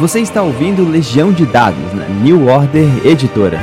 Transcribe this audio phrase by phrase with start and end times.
[0.00, 3.60] Você está ouvindo Legião de Dados na New Order Editora.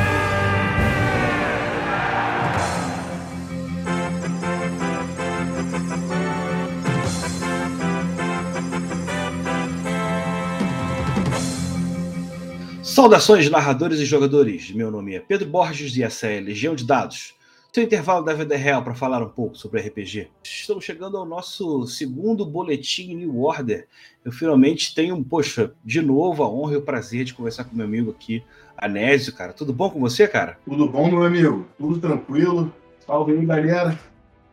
[12.81, 14.71] Saudações, narradores e jogadores.
[14.71, 17.33] Meu nome é Pedro Borges e essa é Legião de Dados
[17.73, 20.27] seu intervalo da vida real para falar um pouco sobre RPG.
[20.43, 23.87] Estamos chegando ao nosso segundo boletim New Order.
[24.25, 27.85] Eu finalmente tenho, poxa, de novo a honra e o prazer de conversar com meu
[27.85, 28.43] amigo aqui,
[28.77, 29.53] Anésio, cara.
[29.53, 30.59] Tudo bom com você, cara?
[30.65, 31.65] Tudo bom, meu amigo.
[31.77, 32.73] Tudo tranquilo.
[33.07, 33.97] Salve aí, galera.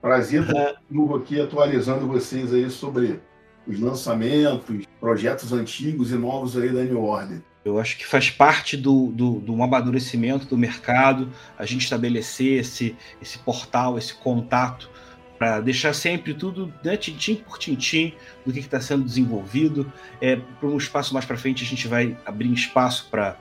[0.00, 3.18] Prazer estar novo aqui atualizando vocês aí sobre
[3.66, 7.42] os lançamentos, projetos antigos e novos aí da New Order.
[7.68, 12.96] Eu acho que faz parte do, do, do amadurecimento do mercado a gente estabelecer esse,
[13.20, 14.90] esse portal, esse contato,
[15.38, 18.12] para deixar sempre tudo né, tintim por tintim
[18.44, 19.90] do que está sendo desenvolvido.
[20.20, 23.36] É, para um espaço mais para frente, a gente vai abrir espaço para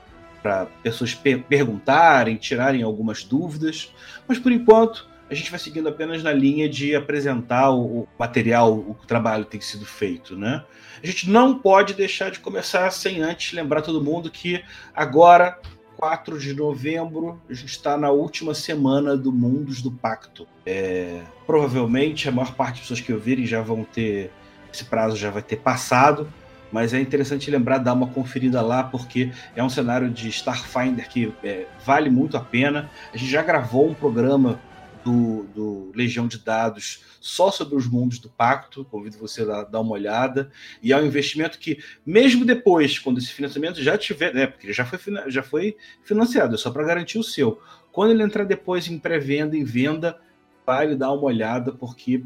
[0.82, 3.92] pessoas per perguntarem, tirarem algumas dúvidas,
[4.28, 8.90] mas por enquanto a gente vai seguindo apenas na linha de apresentar o, material, o,
[8.92, 10.64] o trabalho que tem sido feito, né?
[11.02, 14.62] A gente não pode deixar de começar sem antes lembrar todo mundo que
[14.94, 15.58] agora,
[15.96, 20.46] 4 de novembro, a gente está na última semana do Mundos do Pacto.
[20.64, 24.30] É, provavelmente a maior parte das pessoas que ouvirem já vão ter.
[24.72, 26.30] Esse prazo já vai ter passado,
[26.70, 31.32] mas é interessante lembrar, dar uma conferida lá, porque é um cenário de Starfinder que
[31.42, 32.90] é, vale muito a pena.
[33.12, 34.60] A gente já gravou um programa
[35.04, 38.84] do, do, Legião de Dados só sobre os mundos do pacto.
[38.84, 40.50] Convido você a dar uma olhada.
[40.82, 44.84] E é um investimento que, mesmo depois, quando esse financiamento já tiver, né, porque já
[44.84, 47.60] foi, já foi financiado, é só para garantir o seu.
[47.92, 50.20] Quando ele entrar depois em pré-venda, em venda,
[50.66, 52.22] vale dar uma olhada, porque,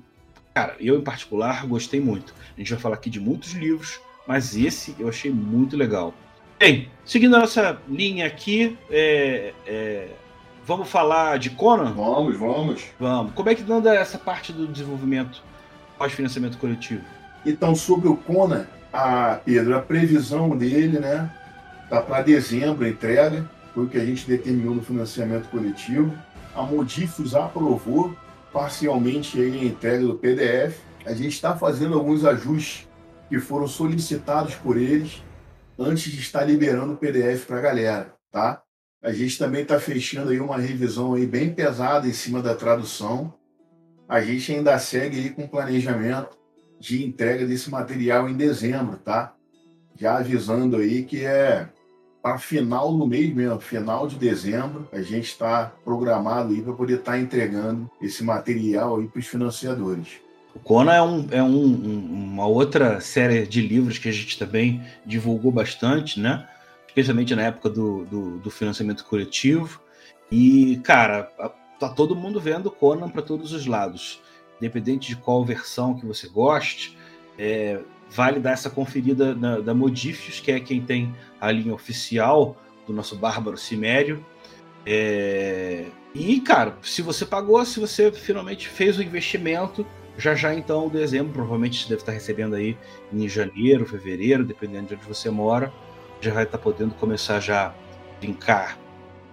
[0.53, 2.35] cara, eu em particular gostei muito.
[2.57, 6.15] A gente vai falar aqui de muitos livros, mas esse eu achei muito legal.
[6.59, 10.09] Bem, seguindo a nossa linha aqui, é, é
[10.65, 11.93] Vamos falar de Conan?
[11.93, 12.85] Vamos, vamos.
[12.99, 13.33] Vamos.
[13.35, 15.43] Como é que anda essa parte do desenvolvimento
[15.99, 17.03] pós-financiamento coletivo?
[17.45, 21.29] Então, sobre o Conan, a Pedro, a previsão dele, né,
[21.91, 26.15] tá para dezembro a entrega, foi o que a gente determinou no financiamento coletivo.
[26.55, 28.15] A Modifus aprovou
[28.53, 30.79] parcialmente a entrega do PDF.
[31.05, 32.89] A gente está fazendo alguns ajustes
[33.29, 35.25] que foram solicitados por eles
[35.77, 38.63] antes de estar liberando o PDF para a galera, tá?
[39.03, 43.35] A gente também está fechando aí uma revisão aí bem pesada em cima da tradução.
[44.09, 46.39] A gente ainda segue aí com planejamento
[46.79, 49.35] de entrega desse material em dezembro, tá?
[49.99, 51.69] Já avisando aí que é
[52.23, 56.99] para final do mês mesmo, final de dezembro, a gente está programado aí para poder
[57.01, 60.21] estar tá entregando esse material aí para os financiadores.
[60.55, 64.81] O Conan é, um, é um, uma outra série de livros que a gente também
[65.05, 66.47] divulgou bastante, né?
[66.93, 69.81] Especialmente na época do, do, do financiamento coletivo.
[70.31, 71.25] E, cara,
[71.81, 74.21] tá todo mundo vendo Conan para todos os lados.
[74.59, 76.97] Independente de qual versão que você goste,
[77.39, 82.57] é, vale dar essa conferida na, da Modifius, que é quem tem a linha oficial
[82.87, 84.25] do nosso Bárbaro Cimério.
[84.85, 89.87] É, e, cara, se você pagou, se você finalmente fez o investimento,
[90.19, 92.77] já já então, dezembro, provavelmente você deve estar recebendo aí
[93.11, 95.73] em janeiro, fevereiro, dependendo de onde você mora
[96.23, 97.75] já vai estar tá podendo começar já a
[98.21, 98.79] brincar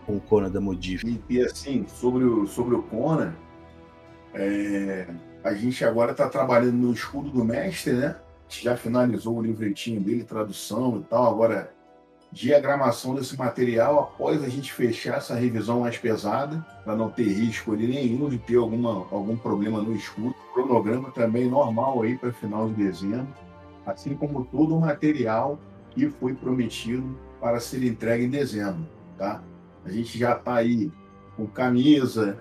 [0.05, 1.05] com o Conan da Modif.
[1.05, 3.33] E, e, assim, sobre o, sobre o Conan,
[4.33, 5.07] é,
[5.43, 8.15] a gente agora está trabalhando no escudo do mestre, né?
[8.17, 11.31] A gente já finalizou o livretinho dele, tradução e tal.
[11.31, 11.71] Agora,
[12.31, 17.73] diagramação desse material após a gente fechar essa revisão mais pesada, para não ter risco
[17.73, 20.33] ali nenhum de ter alguma, algum problema no escudo.
[20.55, 23.27] Cronograma também normal aí para final de dezembro,
[23.85, 25.59] assim como todo o material
[25.91, 29.41] que foi prometido para ser entregue em dezembro, tá?
[29.85, 30.91] A gente já está aí
[31.35, 32.37] com camisa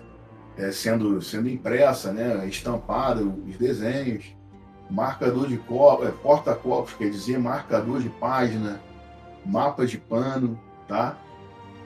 [0.57, 4.35] é, sendo, sendo impressa, né, estampada, os desenhos,
[4.89, 8.81] marcador de copo, é, porta-copos, quer dizer, marcador de página,
[9.45, 11.17] mapa de pano, tá?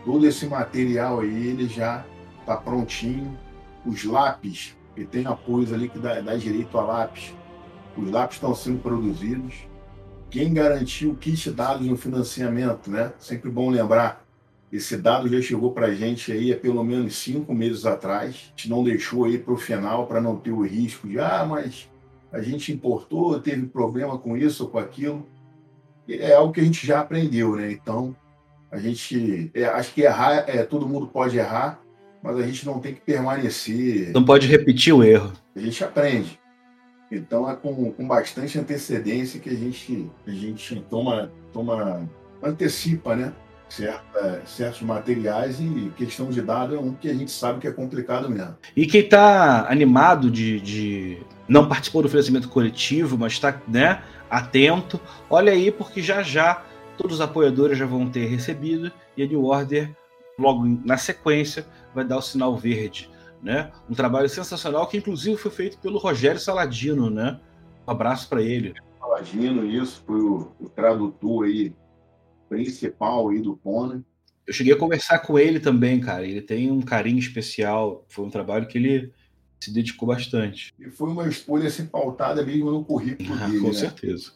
[0.04, 2.04] Todo esse material aí, ele já
[2.40, 3.38] está prontinho.
[3.86, 7.34] Os lápis, que tem apoio ali que dá, dá direito a lápis,
[7.96, 9.68] os lápis estão sendo produzidos
[10.34, 13.14] quem garantiu o kit dados no financiamento, né?
[13.20, 14.26] Sempre bom lembrar.
[14.72, 18.30] Esse dado já chegou para a gente aí há pelo menos cinco meses atrás.
[18.30, 21.46] A gente não deixou aí para o final para não ter o risco de, ah,
[21.48, 21.88] mas
[22.32, 25.30] a gente importou, teve problema com isso ou com aquilo.
[26.10, 27.72] É algo que a gente já aprendeu, né?
[27.72, 28.16] Então,
[28.72, 29.52] a gente.
[29.54, 31.80] É, acho que errar, é, todo mundo pode errar,
[32.24, 34.12] mas a gente não tem que permanecer.
[34.12, 35.32] Não pode repetir o erro.
[35.56, 36.40] A gente aprende.
[37.16, 42.10] Então é com, com bastante antecedência que a gente, a gente toma, toma
[42.42, 43.34] antecipa, né?
[43.70, 47.72] Certa, certos materiais e questão de dado é um que a gente sabe que é
[47.72, 48.56] complicado mesmo.
[48.76, 51.18] E quem está animado de, de
[51.48, 56.64] não participou do financiamento coletivo, mas está né, atento, olha aí, porque já já
[56.98, 59.92] todos os apoiadores já vão ter recebido e a New Order,
[60.38, 63.10] logo na sequência, vai dar o sinal verde.
[63.44, 63.72] Né?
[63.90, 67.10] Um trabalho sensacional que, inclusive, foi feito pelo Rogério Saladino.
[67.10, 67.40] Né?
[67.86, 68.74] Um abraço para ele.
[69.00, 71.74] Saladino, isso, foi o, o tradutor aí
[72.48, 74.04] principal aí do Conan.
[74.48, 76.26] Eu cheguei a conversar com ele também, cara.
[76.26, 78.06] Ele tem um carinho especial.
[78.08, 79.12] Foi um trabalho que ele
[79.60, 80.74] se dedicou bastante.
[80.78, 83.60] E foi uma escolha assim, pautada mesmo no currículo ah, dele.
[83.60, 83.74] Com né?
[83.74, 84.32] certeza.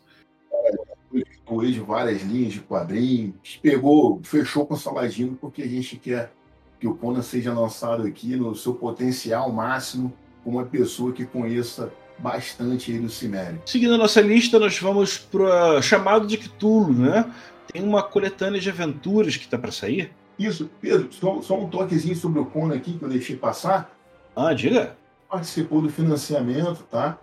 [1.13, 3.59] Ele de várias linhas de quadrinhos.
[3.61, 6.31] Pegou, fechou com o Saladino porque a gente quer
[6.79, 10.13] que o Conan seja lançado aqui no seu potencial máximo,
[10.43, 13.61] com uma pessoa que conheça bastante aí do Cimério.
[13.65, 17.31] Seguindo a nossa lista, nós vamos para chamado de Cthulhu, né?
[17.71, 20.11] Tem uma coletânea de aventuras que está para sair.
[20.37, 23.91] Isso, Pedro, só, só, um toquezinho sobre o Conan aqui que eu deixei passar.
[24.35, 24.95] Ah, diga.
[25.29, 27.17] Participou do financiamento, tá?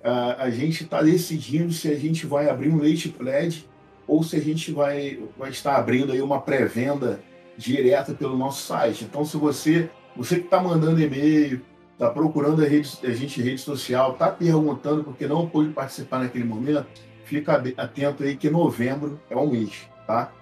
[0.00, 3.66] Uh, a gente está decidindo se a gente vai abrir um leite pledge
[4.06, 7.20] ou se a gente vai, vai estar abrindo aí uma pré-venda
[7.58, 9.04] direta pelo nosso site.
[9.04, 11.60] Então, se você, você que está mandando e-mail,
[11.92, 16.20] está procurando a, rede, a gente em rede social, está perguntando porque não pôde participar
[16.20, 16.86] naquele momento,
[17.24, 20.32] fica atento aí que novembro é um mês, tá?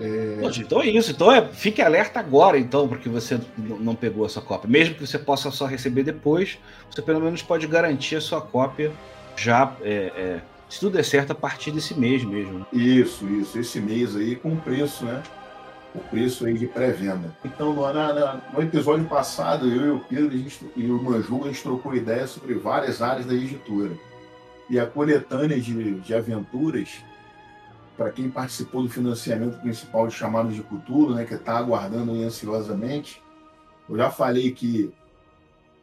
[0.00, 0.40] É...
[0.58, 1.12] então é isso.
[1.12, 4.68] Então é, fique alerta agora, então, porque você não pegou a sua cópia.
[4.68, 6.58] Mesmo que você possa só receber depois,
[6.90, 8.90] você pelo menos pode garantir a sua cópia
[9.36, 12.58] já, é, é, se tudo der certo, a partir desse mês mesmo.
[12.58, 12.66] Né?
[12.72, 13.56] Isso, isso.
[13.56, 15.22] Esse mês aí com preço, né?
[15.94, 17.34] O preço aí de pré-venda.
[17.44, 21.46] Então, no, na, no, episódio passado, eu e o Pedro gente, e o Manju, a
[21.48, 23.92] gente trocou ideias sobre várias áreas da editora.
[24.68, 27.04] E a coletânea de, de aventuras
[27.96, 33.22] para quem participou do financiamento principal de Chamados de Cultura, né, que está aguardando ansiosamente,
[33.88, 34.92] eu já falei que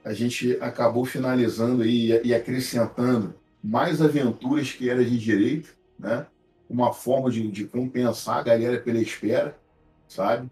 [0.03, 6.25] a gente acabou finalizando aí e acrescentando mais aventuras que era de direito, né?
[6.67, 9.55] Uma forma de, de compensar a galera pela espera,
[10.11, 10.51] sabe?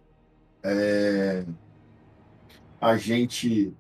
[0.64, 1.44] É...
[2.80, 3.74] A gente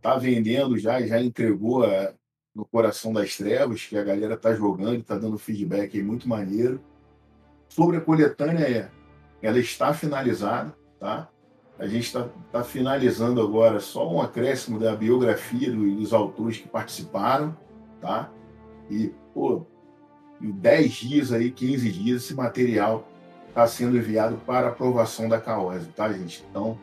[0.00, 2.12] tá vendendo já, já entregou a...
[2.54, 6.80] no Coração das Trevas, que a galera tá jogando, tá dando feedback aí muito maneiro.
[7.68, 8.90] Sobre a coletânea, é,
[9.42, 11.28] ela está finalizada, tá?
[11.78, 17.54] A gente está tá finalizando agora só um acréscimo da biografia dos autores que participaram,
[18.00, 18.32] tá?
[18.90, 19.66] E, pô,
[20.40, 23.06] em 10 dias aí, 15 dias, esse material
[23.56, 26.44] está sendo enviado para aprovação da CAOSE, tá, gente?
[26.50, 26.78] Então,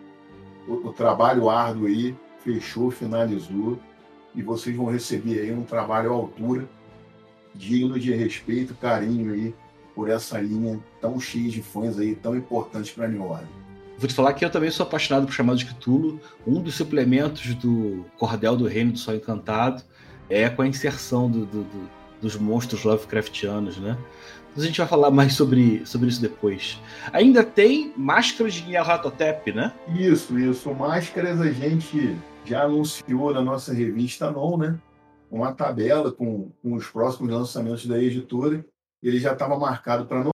[0.68, 3.78] o, o, trabalho árduo aí fechou, finalizou,
[4.34, 6.68] e vocês vão receber aí um trabalho à altura,
[7.54, 9.54] digno de respeito, carinho aí
[9.94, 13.48] por essa linha tão cheia de fãs aí, tão importante para a New Order.
[14.00, 16.20] Vou te falar que eu também sou apaixonado por Chamado de Cthulhu.
[16.48, 19.84] Um dos suplementos do Cordel do Reino do Sol Encantado
[20.28, 21.90] é com a inserção do, do, do,
[22.20, 23.96] dos monstros Lovecraftianos, né?
[24.56, 26.80] Mas a gente vai falar mais sobre, sobre isso depois.
[27.12, 29.74] Ainda tem máscaras de Nyarlathotep, né?
[29.96, 30.74] Isso, isso.
[30.74, 32.16] Máscaras a gente
[32.46, 34.78] já anunciou na nossa revista Non, né?
[35.32, 38.64] Uma tabela com, com os próximos lançamentos da editora
[39.04, 40.30] ele já estava marcado para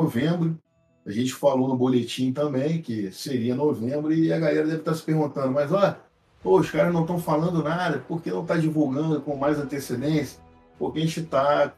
[0.00, 0.56] novembro.
[1.04, 4.96] A gente falou no boletim também que seria novembro e a galera deve estar tá
[4.96, 5.96] se perguntando, mas ó,
[6.42, 10.40] pô, os caras não estão falando nada, por que não está divulgando com mais antecedência?
[10.78, 11.72] Porque a gente está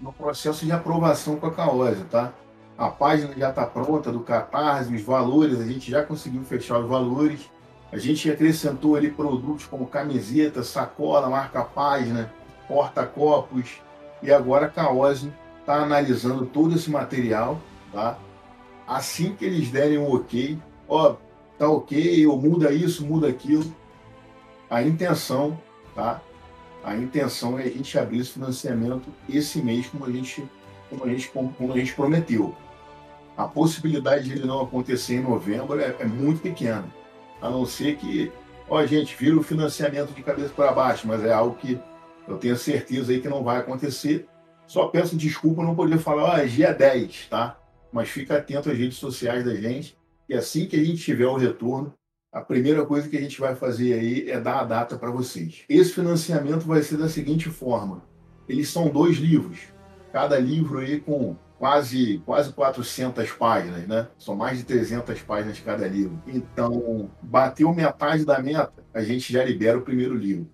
[0.00, 2.32] no processo de aprovação com a Caose, tá?
[2.76, 6.88] A página já está pronta do Catarse, os valores, a gente já conseguiu fechar os
[6.88, 7.50] valores.
[7.90, 12.32] A gente acrescentou ali produtos como camiseta, sacola, marca-página,
[12.68, 13.80] porta-copos
[14.22, 17.60] e agora a Caose está analisando todo esse material,
[17.92, 18.18] tá?
[18.86, 21.16] Assim que eles derem um ok, ó,
[21.58, 23.64] tá ok, ou muda isso, muda aquilo.
[24.70, 25.58] A intenção,
[25.94, 26.20] tá?
[26.88, 30.48] A intenção é a gente abrir esse financiamento esse mês, como a gente,
[30.88, 32.54] como a gente, como a gente prometeu.
[33.36, 36.86] A possibilidade de ele não acontecer em novembro é, é muito pequena,
[37.40, 38.32] a não ser que,
[38.68, 41.78] ó, gente, vira o financiamento de cabeça para baixo, mas é algo que
[42.26, 44.28] eu tenho certeza aí que não vai acontecer
[44.68, 47.58] só peço desculpa não poder falar, ah, dia 10, tá?
[47.90, 49.96] Mas fica atento às redes sociais da gente.
[50.28, 51.94] E assim que a gente tiver o retorno,
[52.32, 55.64] a primeira coisa que a gente vai fazer aí é dar a data para vocês.
[55.68, 58.02] Esse financiamento vai ser da seguinte forma:
[58.48, 59.58] eles são dois livros,
[60.12, 64.08] cada livro aí com quase quase 400 páginas, né?
[64.18, 66.22] São mais de 300 páginas cada livro.
[66.26, 70.48] Então, bateu metade da meta, a gente já libera o primeiro livro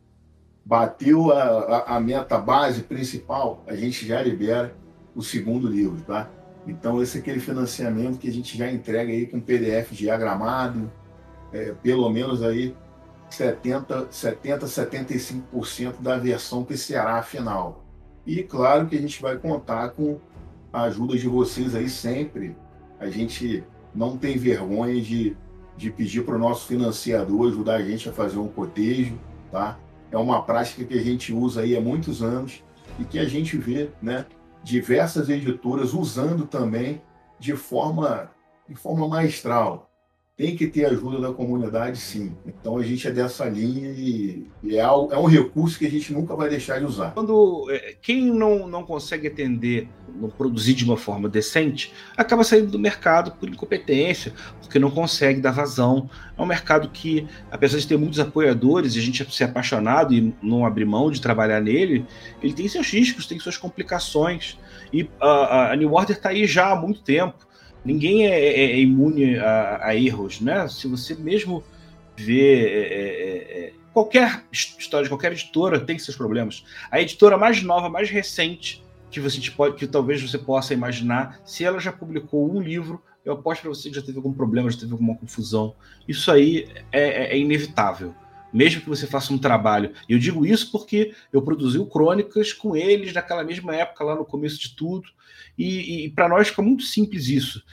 [0.65, 4.75] bateu a, a, a, meta base principal, a gente já libera
[5.15, 6.31] o segundo livro, tá?
[6.67, 10.91] Então, esse é aquele financiamento que a gente já entrega aí com PDF diagramado,
[11.55, 12.77] é, pelo menos aí
[13.31, 17.85] 70, 70 75% da versão que será a final.
[18.27, 20.19] E claro que a gente vai contar com
[20.73, 22.57] a ajuda de vocês aí sempre.
[22.99, 23.63] A gente
[23.95, 25.37] não tem vergonha de,
[25.77, 29.17] de pedir para o nosso financiador ajudar a gente a fazer um cotejo,
[29.53, 29.79] tá?
[30.11, 32.65] É uma prática que a gente usa aí há muitos anos
[32.99, 34.27] e que a gente vê, né,
[34.63, 37.01] diversas editoras usando também
[37.39, 38.31] de forma
[38.67, 39.91] de forma maestral
[40.37, 42.37] tem que ter ajuda da comunidade, sim.
[42.45, 46.13] Então a gente é dessa linha e, e é, é, um recurso que a gente
[46.13, 47.13] nunca vai deixar de usar.
[47.13, 52.73] Quando é, quem não, não consegue atender, não produzir de uma forma decente, acaba saindo
[52.73, 56.11] do mercado por incompetência, porque não consegue dar vazão.
[56.37, 60.35] É um mercado que, apesar de ter muitos apoiadores e a gente ser apaixonado e
[60.43, 62.05] não abrir mão de trabalhar nele,
[62.43, 64.59] ele tem seus riscos, tem suas complicações.
[64.93, 67.54] E a, a New Order está aí já há muito tempo
[67.85, 70.67] ninguém é, é, é imune a, a, erros, né?
[70.69, 71.63] Se você mesmo
[72.17, 76.65] vê é, é, é, qualquer história de qualquer editora tem seus problemas.
[76.91, 81.65] A editora mais nova, mais recente que você pode, que talvez você possa imaginar, se
[81.65, 84.81] ela já publicou um livro, eu aposto para você que já teve algum problema, já
[84.81, 85.75] teve alguma confusão.
[86.07, 88.15] Isso aí é, inevitável
[88.55, 89.93] mesmo que você faça um trabalho.
[90.09, 94.25] Eu digo isso porque eu produzi o Crônicas com eles naquela mesma época, lá no
[94.25, 95.09] começo de tudo,
[95.59, 97.65] e, e para nós fica muito simples isso.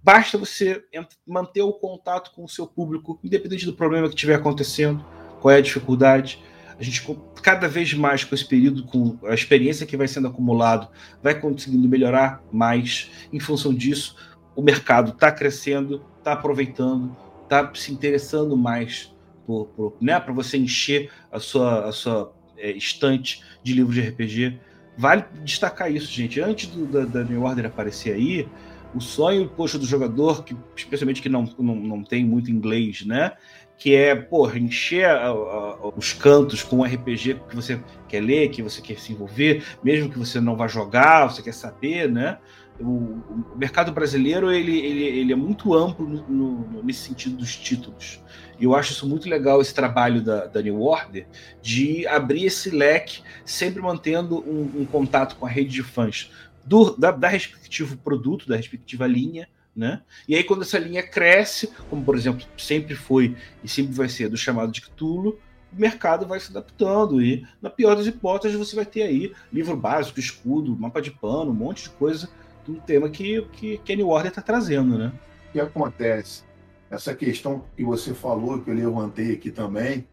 [0.00, 0.84] Basta você
[1.26, 5.04] manter o contato com o seu público, independente do problema que estiver acontecendo,
[5.40, 6.40] qual é a dificuldade.
[6.78, 7.04] A gente,
[7.42, 10.88] cada vez mais com esse período, com a experiência que vai sendo acumulado,
[11.20, 13.10] vai conseguindo melhorar mais.
[13.32, 14.14] Em função disso,
[14.54, 19.12] o mercado está crescendo, está aproveitando, está se interessando mais
[19.48, 24.02] por, por né, para você encher a sua, a sua é, estante de livros de
[24.02, 24.60] RPG.
[24.94, 26.38] Vale destacar isso, gente.
[26.38, 28.46] Antes do, da, da, New Order aparecer aí,
[28.94, 33.32] o sonho poxa, do jogador, que, especialmente que não, não, não tem muito inglês, né?
[33.78, 38.60] Que é, porra, encher a, a, os cantos com RPG que você quer ler, que
[38.60, 42.36] você quer se envolver, mesmo que você não vá jogar, você quer saber, né?
[42.80, 47.56] O, o mercado brasileiro ele, ele, ele é muito amplo no, no, nesse sentido dos
[47.56, 48.20] títulos.
[48.58, 51.26] E eu acho isso muito legal, esse trabalho da, da New Order,
[51.62, 56.30] de abrir esse leque, sempre mantendo um, um contato com a rede de fãs
[56.64, 60.02] do, da, da respectivo produto, da respectiva linha, né?
[60.26, 64.28] E aí, quando essa linha cresce, como por exemplo sempre foi e sempre vai ser
[64.28, 65.38] do chamado de Cthulhu,
[65.72, 69.76] o mercado vai se adaptando e, na pior das hipóteses, você vai ter aí livro
[69.76, 72.28] básico, escudo, mapa de pano, um monte de coisa
[72.72, 75.12] do tema que, que, New Order está trazendo, né?
[75.48, 76.48] O que acontece?
[76.90, 80.06] essa questão que você falou, que eu levantei aqui também,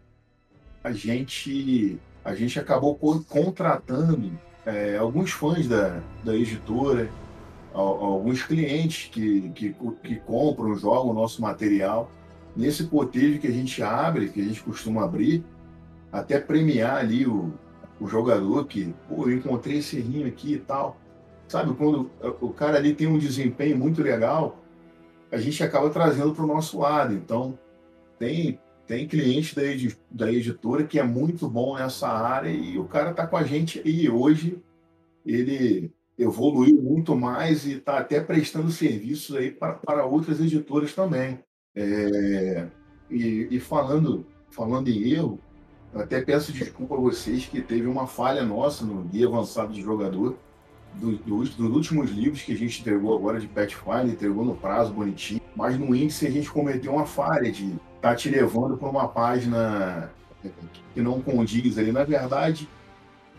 [0.83, 2.95] a gente, a gente acabou
[3.27, 4.31] contratando
[4.65, 7.09] é, alguns fãs da, da editora,
[7.74, 12.12] alguns clientes que, que, que compram, jogam o nosso material.
[12.55, 15.43] Nesse cotejo que a gente abre, que a gente costuma abrir,
[16.12, 17.53] até premiar ali o,
[18.00, 20.97] o jogador que, pô, eu encontrei esse rinho aqui e tal.
[21.47, 22.09] Sabe, quando
[22.41, 24.57] o cara ali tem um desempenho muito legal,
[25.31, 27.13] a gente acaba trazendo para o nosso lado.
[27.13, 27.57] Então,
[28.17, 32.85] tem, tem cliente da, edi da editora que é muito bom nessa área e o
[32.85, 34.59] cara está com a gente e hoje
[35.25, 41.39] ele evoluiu muito mais e está até prestando serviços aí para, para outras editoras também.
[41.75, 42.67] É,
[43.09, 45.39] e, e, falando, falando em erro,
[45.93, 49.81] eu até peço desculpa a vocês que teve uma falha nossa no guia avançado de
[49.81, 50.37] jogador
[50.99, 54.93] do, do, dos últimos livros que a gente entregou agora de Pathfinder, entregou no prazo
[54.93, 59.07] bonitinho, mas no índice a gente cometeu uma falha de tá te levando para uma
[59.07, 60.11] página
[60.93, 61.91] que não condiz ali.
[61.91, 62.69] Na verdade,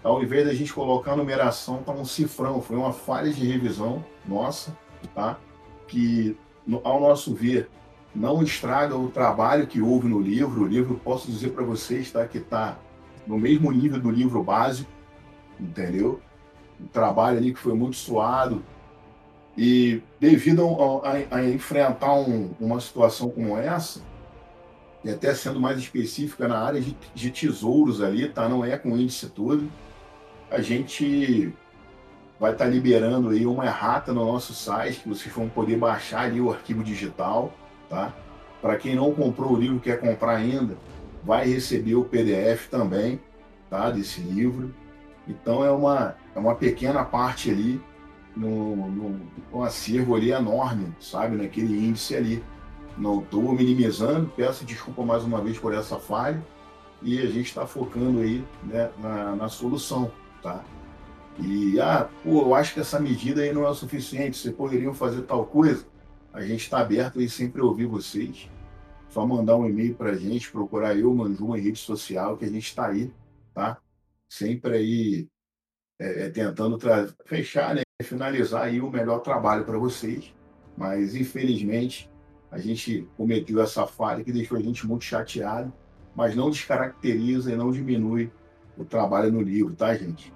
[0.03, 2.61] ao invés da gente colocar a numeração, tá um cifrão.
[2.61, 4.77] Foi uma falha de revisão nossa,
[5.15, 5.39] tá?
[5.87, 6.37] Que,
[6.83, 7.69] ao nosso ver,
[8.15, 10.63] não estraga o trabalho que houve no livro.
[10.63, 12.27] O livro, posso dizer para vocês, tá?
[12.27, 12.79] Que está
[13.27, 14.91] no mesmo nível do livro básico,
[15.61, 16.21] entendeu?
[16.81, 18.65] Um trabalho ali que foi muito suado.
[19.57, 20.63] E devido
[21.03, 24.03] a, a, a enfrentar um, uma situação como essa,
[25.03, 28.49] e até sendo mais específica na área de, de tesouros ali, tá?
[28.49, 29.71] Não é com índice todo.
[30.51, 31.55] A gente
[32.39, 36.23] vai estar tá liberando aí uma errata no nosso site, que vocês vão poder baixar
[36.23, 37.53] ali o arquivo digital,
[37.89, 38.13] tá?
[38.61, 40.77] Para quem não comprou o livro, quer comprar ainda,
[41.23, 43.21] vai receber o PDF também,
[43.71, 43.91] tá?
[43.91, 44.75] Desse livro.
[45.29, 47.81] Então é uma, é uma pequena parte ali
[48.37, 52.45] no, no, acervo ali enorme, sabe, naquele índice ali.
[52.99, 56.45] Não estou minimizando, peço desculpa mais uma vez por essa falha
[57.03, 60.13] e a gente está focando aí né, na, na, solução,
[60.43, 60.63] tá?
[61.39, 64.95] e, ah, pô, eu acho que essa medida aí não é o suficiente, vocês poderiam
[64.95, 65.87] fazer tal coisa,
[66.33, 68.51] a gente está aberto e sempre ouvir vocês.
[69.09, 72.51] Só mandar um e-mail para a gente, procurar eu, Manju, em rede social, que a
[72.51, 73.11] gente está aí,
[73.55, 73.79] tá?
[74.29, 75.29] Sempre aí
[75.99, 76.79] é, é tentando
[77.25, 77.83] fechar, né?
[78.03, 80.35] finalizar aí o melhor trabalho para vocês.
[80.77, 82.11] Mas, infelizmente,
[82.51, 85.73] a gente cometeu essa falha que deixou a gente muito chateado,
[86.15, 88.31] mas não descaracteriza e não diminui
[88.77, 90.33] o trabalho no livro, tá, gente?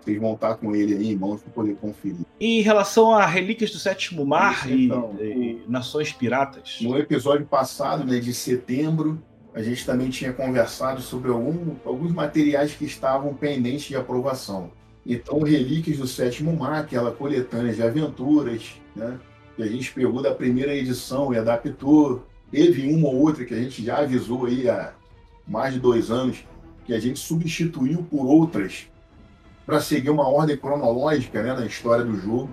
[0.00, 2.24] Vocês vão estar com ele aí em mãos para poder conferir.
[2.40, 6.78] Em relação a Relíquias do Sétimo Mar Isso, então, e, e, Nações Piratas?
[6.80, 12.72] No episódio passado, né, de setembro, a gente também tinha conversado sobre algum, alguns materiais
[12.72, 14.70] que estavam pendentes de aprovação.
[15.04, 19.18] Então, Relíquias do Sétimo Mar, aquela coletânea de aventuras, né,
[19.56, 22.26] que a gente pegou da primeira edição e adaptou.
[22.50, 24.92] Teve uma ou outra que a gente já avisou aí há
[25.46, 26.44] mais de dois anos,
[26.84, 28.88] que a gente substituiu por outras
[29.64, 32.50] para seguir uma ordem cronológica né, na história do jogo.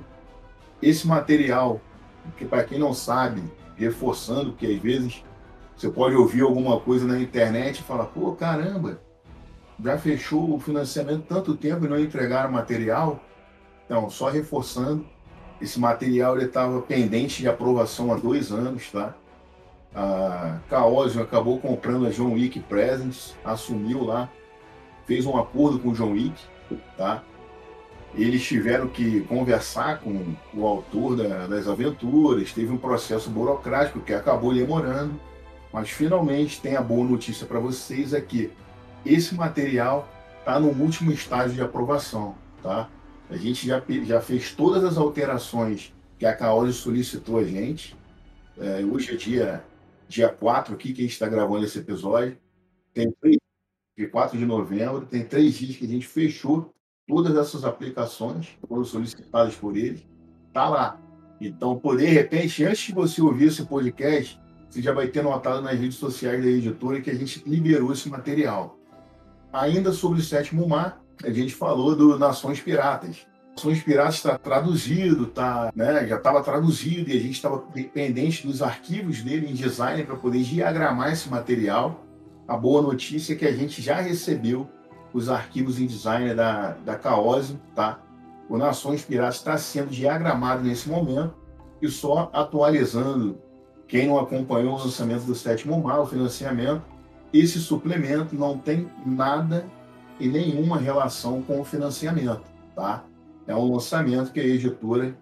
[0.82, 1.82] Esse material,
[2.38, 3.42] que para quem não sabe,
[3.76, 5.24] reforçando que às vezes
[5.76, 9.02] você pode ouvir alguma coisa na internet e falar, pô, caramba,
[9.84, 13.20] já fechou o financiamento tanto tempo e não entregaram material.
[13.86, 15.06] Então, só reforçando,
[15.62, 19.16] esse material estava pendente de aprovação há dois anos, tá?
[19.96, 24.30] A Caosium acabou comprando a John Wick Presents, assumiu lá,
[25.06, 26.40] fez um acordo com o John Wick,
[26.96, 27.24] tá?
[28.14, 34.14] Eles tiveram que conversar com o autor da, das aventuras, teve um processo burocrático que
[34.14, 35.20] acabou demorando,
[35.72, 38.52] mas finalmente tem a boa notícia para vocês é que
[39.06, 40.08] esse material
[40.40, 42.90] está no último estágio de aprovação, tá?
[43.30, 47.96] A gente já, já fez todas as alterações que a Caoli solicitou a gente.
[48.58, 49.64] É, hoje é dia,
[50.08, 52.38] dia 4 aqui que a gente está gravando esse episódio.
[52.94, 53.38] Tem três,
[53.98, 56.74] dia 4 de novembro, tem três dias que a gente fechou
[57.06, 60.06] todas essas aplicações que foram solicitadas por eles.
[60.54, 61.00] Tá lá.
[61.40, 65.62] Então, por de repente, antes de você ouvir esse podcast, você já vai ter notado
[65.62, 68.77] nas redes sociais da editora que a gente liberou esse material.
[69.52, 73.26] Ainda sobre o sétimo mar, a gente falou do Nações Piratas.
[73.56, 78.62] Nações Piratas está traduzido, tá, né, já estava traduzido e a gente estava dependente dos
[78.62, 82.04] arquivos dele em design para poder diagramar esse material.
[82.48, 84.70] A boa notícia é que a gente já recebeu
[85.12, 88.00] os arquivos em design da, da Caose, tá?
[88.48, 91.34] O Nações Piratas está sendo diagramado nesse momento
[91.82, 93.40] e só atualizando
[93.88, 96.84] quem não acompanhou o lançamento do sétimo mar, o financiamento,
[97.34, 99.66] esse suplemento não tem nada
[100.20, 102.44] e nenhuma relação com o financiamento,
[102.76, 103.04] tá?
[103.46, 105.18] É um lançamento que a editora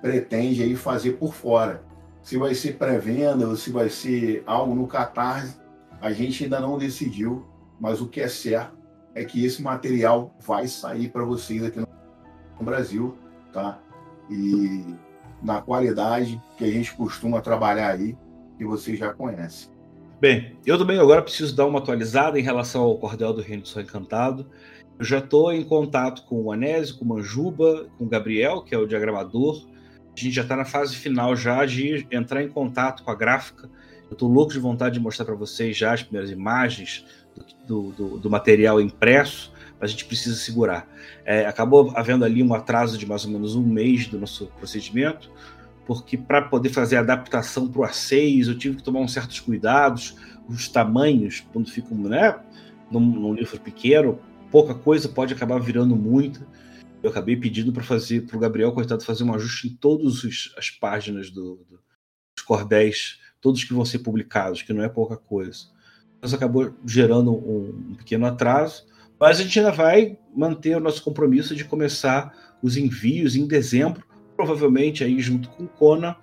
[0.00, 1.82] pretende aí fazer por fora.
[2.22, 5.56] Se vai ser pré-venda ou se vai ser algo no Catarse,
[6.00, 7.46] a gente ainda não decidiu,
[7.78, 8.78] mas o que é certo
[9.14, 11.86] é que esse material vai sair para vocês aqui no
[12.64, 13.16] Brasil,
[13.52, 13.78] tá?
[14.28, 14.84] E
[15.42, 18.16] na qualidade que a gente costuma trabalhar aí,
[18.56, 19.70] que vocês já conhecem.
[20.20, 23.68] Bem, eu também agora preciso dar uma atualizada em relação ao Cordel do Reino do
[23.68, 24.46] Sol Encantado.
[24.98, 28.74] Eu já estou em contato com o Anésio, com o Manjuba, com o Gabriel, que
[28.74, 29.66] é o diagramador.
[30.14, 33.70] A gente já está na fase final já de entrar em contato com a gráfica.
[34.10, 37.06] Eu estou louco de vontade de mostrar para vocês já as primeiras imagens
[37.66, 40.86] do, do, do, material impresso, mas a gente precisa segurar.
[41.24, 45.30] É, acabou havendo ali um atraso de mais ou menos um mês do nosso procedimento,
[45.90, 49.40] porque para poder fazer a adaptação para o A6 eu tive que tomar uns certos
[49.40, 50.14] cuidados,
[50.48, 52.38] os tamanhos, quando ficam né,
[52.88, 54.20] num, num livro pequeno,
[54.52, 56.46] pouca coisa pode acabar virando muita.
[57.02, 60.22] Eu acabei pedindo para fazer para o Gabriel, coitado, fazer um ajuste em todas
[60.56, 61.80] as páginas do, do,
[62.36, 65.64] dos cordéis, todos que vão ser publicados, que não é pouca coisa.
[66.22, 68.86] Isso acabou gerando um, um pequeno atraso,
[69.18, 74.08] mas a gente ainda vai manter o nosso compromisso de começar os envios em dezembro
[74.40, 76.16] provavelmente aí junto com o Conan.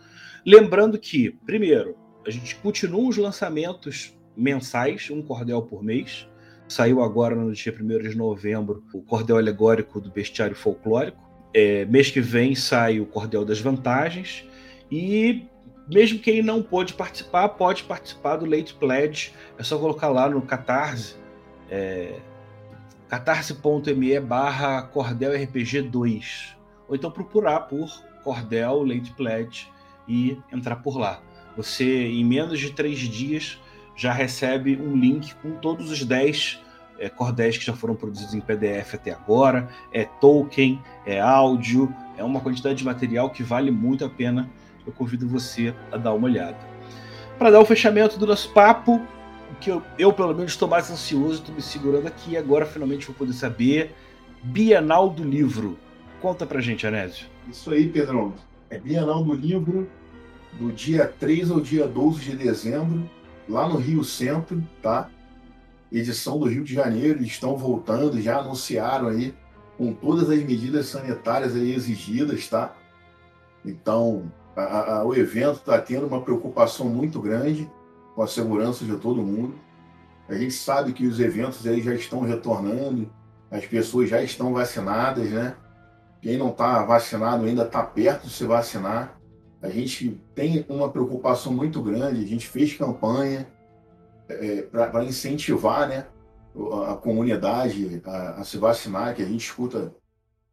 [0.44, 6.28] Lembrando que, primeiro, a gente continua os lançamentos mensais, um cordel por mês.
[6.68, 11.22] Saiu agora no dia 1 de novembro o cordel alegórico do bestiário folclórico.
[11.54, 14.44] É, mês que vem sai o cordel das vantagens.
[14.92, 15.46] E
[15.88, 19.32] mesmo quem não pôde participar, pode participar do Late Pledge.
[19.60, 21.16] É só colocar lá no Catarse.
[21.70, 22.16] É,
[23.08, 27.90] catarse.me barra cordel RPG 2 ou então procurar por
[28.28, 29.70] Cordel Late Pledge
[30.06, 31.22] e entrar por lá.
[31.56, 33.58] Você, em menos de três dias,
[33.96, 36.62] já recebe um link com todos os 10
[37.00, 39.70] é, cordéis que já foram produzidos em PDF até agora.
[39.94, 44.50] É token, é áudio, é uma quantidade de material que vale muito a pena.
[44.86, 46.58] Eu convido você a dar uma olhada.
[47.40, 49.02] Para dar o fechamento do nosso papo,
[49.62, 52.36] que eu, eu pelo menos estou mais ansioso, estou me segurando aqui.
[52.36, 53.96] Agora finalmente vou poder saber.
[54.44, 55.80] Bienal do Livro
[56.22, 57.28] Conta pra gente, Anésio.
[57.48, 58.34] Isso aí, Pedrão.
[58.70, 59.88] É Bienal do Livro,
[60.54, 63.10] do dia 3 ao dia 12 de dezembro,
[63.48, 65.10] lá no Rio Centro, tá?
[65.92, 69.34] Edição do Rio de Janeiro, eles estão voltando, já anunciaram aí
[69.78, 72.76] com todas as medidas sanitárias aí exigidas, tá?
[73.64, 77.70] Então, a, a, o evento está tendo uma preocupação muito grande
[78.16, 79.56] com a segurança de todo mundo.
[80.28, 83.10] A gente sabe que os eventos aí já estão retornando,
[83.52, 85.56] as pessoas já estão vacinadas, né?
[86.22, 89.20] Quem não está vacinado ainda está perto de se vacinar.
[89.62, 93.48] A gente tem uma preocupação muito grande, a gente fez campanha
[94.30, 96.06] é, para incentivar né,
[96.88, 99.94] a comunidade a, a, se vacinar, que a gente escuta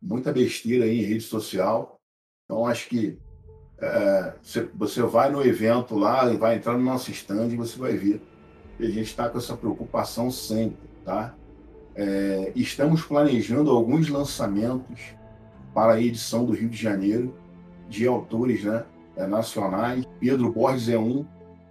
[0.00, 1.98] muita besteira aí em rede social.
[2.44, 3.18] Então, acho que
[3.78, 4.34] é,
[4.74, 8.22] você, vai no evento lá e vai entrar no nosso stand e você vai ver.
[8.78, 11.34] A gente está com essa preocupação sempre, tá?
[11.94, 15.14] É, estamos planejando alguns lançamentos
[15.74, 17.34] para a edição do Rio de Janeiro
[17.88, 18.84] de autores né,
[19.16, 20.04] é, nacionais.
[20.20, 21.24] Pedro Borges é um.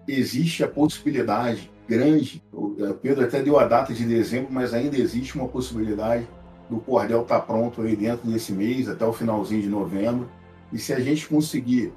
[0.07, 4.97] Existe a possibilidade grande, o é, Pedro até deu a data de dezembro, mas ainda
[4.97, 6.27] existe uma possibilidade
[6.69, 10.29] do cordel estar tá pronto aí dentro desse mês, até o finalzinho de novembro.
[10.71, 11.93] E se a gente conseguir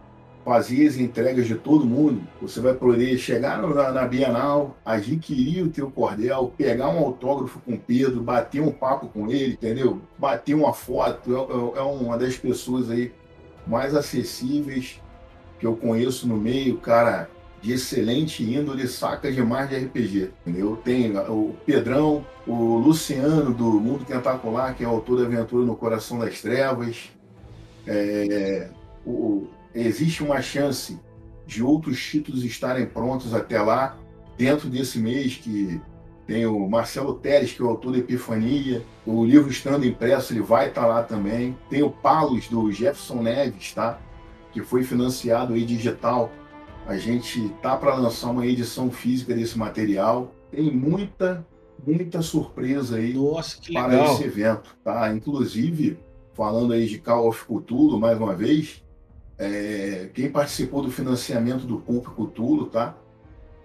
[0.47, 5.71] fazer as entregas de todo mundo, você vai poder chegar na, na Bienal, adquirir o
[5.71, 10.01] teu cordel, pegar um autógrafo com o Pedro, bater um papo com ele, entendeu?
[10.17, 13.13] Bater uma foto, é, é, é uma das pessoas aí
[13.67, 15.03] mais acessíveis
[15.59, 17.29] que eu conheço no meio, cara
[17.61, 20.31] de excelente índole, saca demais de RPG.
[20.47, 20.77] Entendeu?
[20.77, 26.21] Tem o Pedrão, o Luciano do Mundo Tentacular, que é autor da Aventura no Coração
[26.21, 27.11] das Trevas,
[27.85, 28.69] é,
[29.05, 29.49] o,
[29.81, 30.99] existe uma chance
[31.47, 33.99] de outros títulos estarem prontos até lá,
[34.37, 35.81] dentro desse mês, que
[36.27, 40.43] tem o Marcelo Teres, que é o autor da Epifania, o livro estando impresso, ele
[40.43, 41.57] vai estar lá também.
[41.71, 44.01] Tem o Palos, do Jefferson Neves, tá?
[44.57, 46.33] que foi financiado aí digital.
[46.87, 50.33] A gente tá para lançar uma edição física desse material.
[50.51, 51.47] Tem muita,
[51.87, 54.15] muita surpresa aí Nossa, para legal.
[54.15, 55.13] esse evento, tá?
[55.13, 55.99] Inclusive,
[56.33, 58.83] falando aí de Call of Cthulhu, mais uma vez,
[59.39, 62.97] é, quem participou do financiamento do Pulp Cthulhu, tá?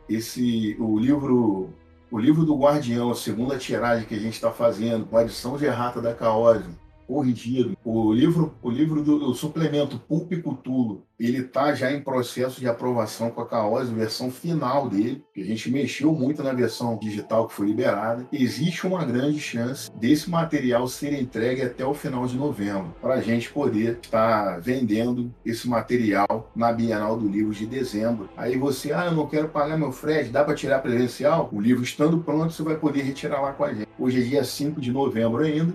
[0.10, 1.70] Esse, o livro,
[2.10, 5.58] o livro do Guardião, a segunda tiragem que a gente está fazendo, com a edição
[5.58, 6.70] de errata da Caose,
[7.12, 7.78] corrigido.
[7.84, 12.68] O livro, o livro do o suplemento Pulp Cthulhu, ele está já em processo de
[12.68, 17.48] aprovação com a Caose, versão final dele, que a gente mexeu muito na versão digital
[17.48, 18.26] que foi liberada.
[18.32, 23.22] Existe uma grande chance desse material ser entregue até o final de novembro, para a
[23.22, 28.30] gente poder estar vendendo esse material na Bienal do Livro de dezembro.
[28.38, 31.50] Aí você, ah, eu não quero pagar meu frete, dá para tirar presencial?
[31.52, 33.90] O livro estando pronto, você vai poder retirar lá com a gente.
[34.00, 35.74] Hoje é dia 5 de novembro ainda,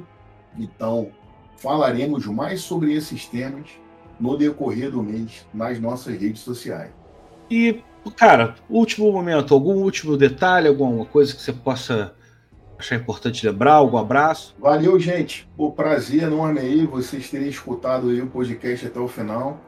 [0.58, 1.12] então
[1.56, 3.68] falaremos mais sobre esses temas
[4.18, 6.90] no decorrer do mês nas nossas redes sociais.
[7.50, 7.82] E,
[8.16, 12.14] cara, último momento, algum último detalhe, alguma coisa que você possa
[12.78, 13.74] achar importante lembrar?
[13.74, 14.54] Algum abraço?
[14.58, 15.48] Valeu, gente.
[15.56, 19.60] O prazer enorme aí vocês terem escutado aí o podcast até o final.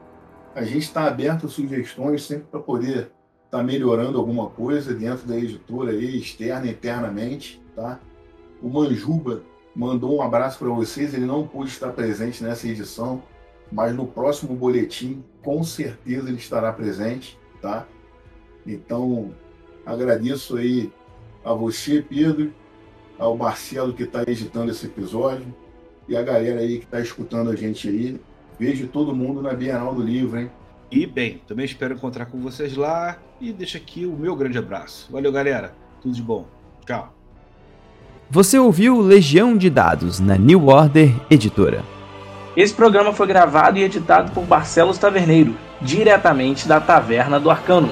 [0.55, 3.11] A gente está aberto a sugestões sempre para poder
[3.45, 7.99] estar tá melhorando alguma coisa dentro da editora aí, externa e internamente, tá?
[8.61, 9.43] O Manjuba
[9.79, 11.15] mandou um abraço para vocês.
[11.15, 13.23] Ele não pôde estar presente nessa edição,
[13.71, 17.87] mas no próximo boletim, com certeza ele estará presente, tá?
[18.67, 19.33] Então,
[19.87, 20.93] agradeço aí
[21.45, 22.53] a você, Pedro,
[23.17, 25.55] ao Marcelo que está editando esse episódio
[26.09, 28.21] e a galera aí que está escutando a gente aí.
[28.59, 30.51] Vejo todo mundo na Bienal do Livro, hein?
[30.91, 35.11] E bem, também espero encontrar com vocês lá e deixo aqui o meu grande abraço.
[35.13, 35.73] Valeu, galera.
[36.01, 36.47] Tudo de bom.
[36.85, 37.18] Tchau.
[38.31, 41.83] Você ouviu Legião de Dados na New Order Editora.
[42.55, 47.89] Esse programa foi gravado e editado por Barcelos Taverneiro, diretamente da Taverna do Arcano.